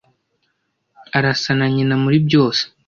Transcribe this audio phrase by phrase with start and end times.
[1.17, 2.61] Arasa na nyina muri byose.